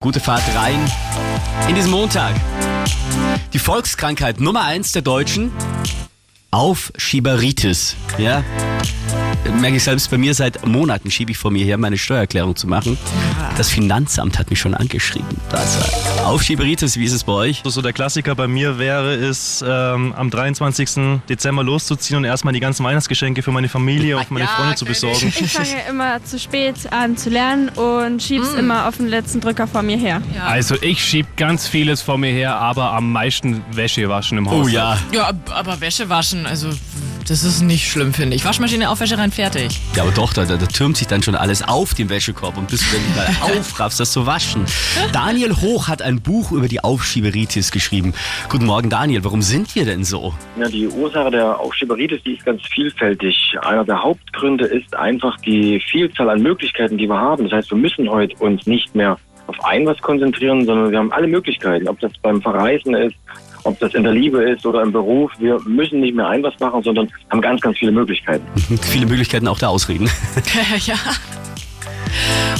Gute 0.00 0.20
Fahrt 0.20 0.44
rein 0.54 0.78
in 1.68 1.74
diesen 1.74 1.90
Montag. 1.90 2.32
Die 3.52 3.58
Volkskrankheit 3.58 4.38
Nummer 4.38 4.62
eins 4.62 4.92
der 4.92 5.02
Deutschen. 5.02 5.50
Aufschieberitis. 6.52 7.96
Ja, 8.16 8.44
merke 9.60 9.76
ich 9.76 9.82
selbst 9.84 10.10
bei 10.10 10.18
mir 10.18 10.34
seit 10.34 10.66
Monaten 10.66 11.10
schiebe 11.10 11.32
ich 11.32 11.38
vor 11.38 11.50
mir 11.50 11.64
her, 11.64 11.78
meine 11.78 11.98
Steuererklärung 11.98 12.56
zu 12.56 12.66
machen. 12.66 12.98
Das 13.56 13.70
Finanzamt 13.70 14.38
hat 14.38 14.50
mich 14.50 14.60
schon 14.60 14.74
angeschrieben. 14.74 15.28
Das 15.50 15.78
Aufschieberitis, 16.24 16.96
wie 16.96 17.04
ist 17.04 17.12
es 17.12 17.24
bei 17.24 17.32
euch? 17.32 17.62
So 17.64 17.82
der 17.82 17.92
Klassiker 17.92 18.34
bei 18.34 18.46
mir 18.48 18.78
wäre 18.78 19.14
es, 19.14 19.64
ähm, 19.66 20.12
am 20.16 20.30
23. 20.30 21.20
Dezember 21.28 21.64
loszuziehen 21.64 22.18
und 22.18 22.24
erstmal 22.24 22.52
die 22.54 22.60
ganzen 22.60 22.84
Weihnachtsgeschenke 22.84 23.42
für 23.42 23.50
meine 23.52 23.68
Familie 23.68 24.16
und 24.18 24.30
meine 24.30 24.44
Ja, 24.46 24.50
Freunde 24.52 24.74
zu 24.76 24.84
besorgen. 24.84 25.32
Ich 25.38 25.52
fange 25.52 25.68
immer 25.88 26.22
zu 26.24 26.38
spät 26.38 26.92
an 26.92 27.16
zu 27.16 27.30
lernen 27.30 27.68
und 27.70 28.22
schieb's 28.22 28.52
immer 28.54 28.86
auf 28.88 28.96
den 28.98 29.08
letzten 29.08 29.40
Drücker 29.40 29.66
vor 29.66 29.82
mir 29.82 29.96
her. 29.96 30.22
Also 30.44 30.76
ich 30.80 31.02
schieb 31.04 31.36
ganz 31.36 31.66
vieles 31.66 32.02
vor 32.02 32.18
mir 32.18 32.30
her, 32.32 32.56
aber 32.56 32.92
am 32.92 33.12
meisten 33.12 33.62
Wäsche 33.72 34.08
waschen 34.08 34.38
im 34.38 34.50
Haus. 34.50 34.66
Oh 34.66 34.68
ja. 34.68 34.98
Ja, 35.12 35.32
aber 35.50 35.80
Wäsche 35.80 36.08
waschen, 36.08 36.46
also 36.46 36.70
das 37.26 37.44
ist 37.44 37.62
nicht 37.62 37.90
schlimm, 37.90 38.12
finde 38.12 38.36
ich. 38.36 38.44
Waschmaschine 38.44 38.90
auf, 38.90 39.00
Wäsche 39.00 39.18
rein, 39.18 39.30
fertig. 39.30 39.80
Ja, 39.94 40.02
aber 40.02 40.12
doch, 40.12 40.32
da, 40.32 40.44
da, 40.44 40.56
da 40.56 40.66
türmt 40.66 40.96
sich 40.96 41.06
dann 41.06 41.22
schon 41.22 41.34
alles 41.34 41.66
auf 41.66 41.94
den 41.94 42.08
Wäschekorb 42.08 42.56
und 42.56 42.68
bis 42.68 42.80
du 42.80 42.96
dann 42.96 43.16
mal 43.16 43.58
aufraffst, 43.58 44.00
das 44.00 44.12
zu 44.12 44.26
waschen. 44.26 44.64
Daniel 45.12 45.56
Hoch 45.56 45.88
hat 45.88 46.02
ein 46.02 46.20
Buch 46.20 46.52
über 46.52 46.68
die 46.68 46.82
Aufschieberitis 46.82 47.70
geschrieben. 47.70 48.14
Guten 48.48 48.66
Morgen, 48.66 48.90
Daniel. 48.90 49.24
Warum 49.24 49.42
sind 49.42 49.74
wir 49.74 49.84
denn 49.84 50.04
so? 50.04 50.34
Ja, 50.58 50.68
die 50.68 50.86
Ursache 50.86 51.30
der 51.30 51.58
Aufschieberitis, 51.58 52.22
die 52.24 52.34
ist 52.34 52.44
ganz 52.44 52.62
vielfältig. 52.66 53.54
Einer 53.62 53.84
der 53.84 54.02
Hauptgründe 54.02 54.66
ist 54.66 54.94
einfach 54.94 55.36
die 55.38 55.80
Vielzahl 55.90 56.30
an 56.30 56.42
Möglichkeiten, 56.42 56.98
die 56.98 57.08
wir 57.08 57.18
haben. 57.18 57.44
Das 57.44 57.52
heißt, 57.52 57.70
wir 57.70 57.78
müssen 57.78 58.08
heute 58.08 58.36
uns 58.38 58.66
nicht 58.66 58.94
mehr 58.94 59.18
auf 59.48 59.64
ein 59.64 59.86
was 59.86 59.98
konzentrieren, 59.98 60.66
sondern 60.66 60.90
wir 60.90 60.98
haben 60.98 61.12
alle 61.12 61.26
Möglichkeiten. 61.26 61.88
Ob 61.88 61.98
das 62.00 62.12
beim 62.22 62.40
Verreisen 62.42 62.94
ist, 62.94 63.16
ob 63.64 63.78
das 63.78 63.94
in 63.94 64.04
der 64.04 64.12
Liebe 64.12 64.42
ist 64.42 64.64
oder 64.66 64.82
im 64.82 64.92
Beruf. 64.92 65.32
Wir 65.38 65.58
müssen 65.66 66.00
nicht 66.00 66.14
mehr 66.14 66.28
ein 66.28 66.42
was 66.42 66.58
machen, 66.60 66.82
sondern 66.82 67.08
haben 67.30 67.40
ganz, 67.40 67.60
ganz 67.60 67.78
viele 67.78 67.92
Möglichkeiten. 67.92 68.44
Viele 68.82 69.06
Möglichkeiten 69.06 69.48
auch 69.48 69.58
der 69.58 69.70
Ausreden. 69.70 70.10
ja. 70.86 70.96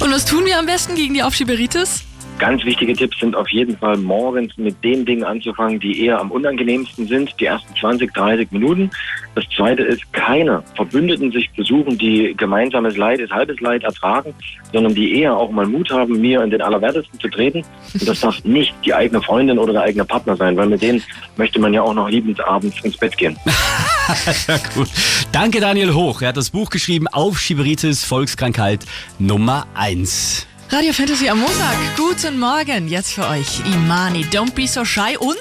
Und 0.01 0.13
was 0.13 0.25
tun 0.25 0.45
wir 0.45 0.59
am 0.59 0.67
besten 0.67 0.95
gegen 0.95 1.15
die 1.15 1.23
Aufschieberitis? 1.23 2.05
Ganz 2.39 2.65
wichtige 2.65 2.95
Tipps 2.95 3.19
sind 3.19 3.35
auf 3.35 3.49
jeden 3.51 3.77
Fall 3.77 3.97
morgens 3.97 4.57
mit 4.57 4.83
den 4.85 5.05
Dingen 5.05 5.25
anzufangen, 5.25 5.81
die 5.81 6.05
eher 6.05 6.21
am 6.21 6.31
unangenehmsten 6.31 7.07
sind, 7.07 7.35
die 7.41 7.47
ersten 7.47 7.75
20, 7.77 8.13
30 8.15 8.53
Minuten. 8.53 8.91
Das 9.35 9.45
zweite 9.57 9.83
ist, 9.83 10.13
keine 10.13 10.63
Verbündeten 10.75 11.31
sich 11.31 11.51
besuchen, 11.53 11.97
die 11.97 12.35
gemeinsames 12.37 12.97
Leid 12.97 13.21
ist 13.21 13.33
halbes 13.33 13.61
Leid 13.61 13.85
ertragen, 13.85 14.35
sondern 14.73 14.95
die 14.95 15.21
eher 15.21 15.37
auch 15.37 15.51
mal 15.51 15.67
Mut 15.67 15.91
haben, 15.91 16.21
mir 16.21 16.43
in 16.43 16.51
den 16.51 16.61
Allerwertesten 16.63 17.21
zu 17.21 17.29
treten. 17.29 17.65
Und 17.95 18.09
das 18.09 18.21
darf 18.21 18.43
nicht 18.45 18.75
die 18.85 18.95
eigene 18.95 19.23
Freundin 19.23 19.59
oder 19.59 19.73
der 19.75 19.83
eigene 19.83 20.05
Partner 20.05 20.37
sein, 20.37 20.57
weil 20.57 20.67
mit 20.67 20.83
denen 20.83 21.03
möchte 21.37 21.61
man 21.61 21.73
ja 21.73 21.83
auch 21.83 21.95
noch 21.95 22.09
liebend 22.09 22.41
abends 22.45 22.77
ins 22.83 22.97
Bett 22.97 23.17
gehen. 23.17 23.37
ja, 24.49 24.59
gut. 24.75 24.89
Danke, 25.31 25.61
Daniel 25.61 25.95
Hoch. 25.95 26.23
Er 26.23 26.29
hat 26.29 26.37
das 26.37 26.51
Buch 26.51 26.71
geschrieben, 26.71 27.07
Aufschieberitis, 27.07 28.05
Volkskrankheit 28.05 28.87
Nummer 29.21 29.67
eins. 29.75 30.48
Radio 30.71 30.93
Fantasy 30.93 31.29
am 31.29 31.39
Montag. 31.41 31.77
Guten 31.97 32.39
Morgen. 32.39 32.89
Jetzt 32.89 33.13
für 33.15 33.27
euch 33.27 33.61
Imani. 33.67 34.25
Don't 34.25 34.53
be 34.53 34.67
so 34.67 34.85
shy. 34.85 35.17
Und 35.19 35.41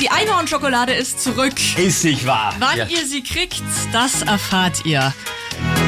die 0.00 0.10
Einhornschokolade 0.10 0.92
ist 0.94 1.22
zurück. 1.22 1.54
Ist 1.76 2.04
nicht 2.04 2.26
wahr. 2.26 2.54
Wann 2.58 2.78
Ja. 2.78 2.86
ihr 2.86 3.06
sie 3.06 3.22
kriegt, 3.22 3.62
das 3.92 4.22
erfahrt 4.22 4.84
ihr 4.86 5.12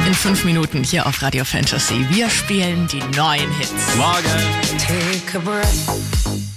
in 0.06 0.14
fünf 0.14 0.44
Minuten 0.44 0.84
hier 0.84 1.06
auf 1.06 1.22
Radio 1.22 1.44
Fantasy. 1.44 2.06
Wir 2.10 2.28
spielen 2.28 2.86
die 2.88 3.02
neuen 3.16 3.50
Hits. 3.56 3.72
Morgen. 3.96 4.78
Take 4.78 5.38
a 5.38 5.40
breath. 5.40 6.53